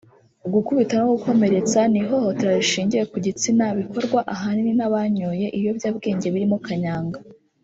[0.53, 7.19] gukubita no gukomeretsa n’ihohotera rishingiye ku gitsina bikorwa ahanini n’abanyoye ibiyobyabwenge birimo Kanyanga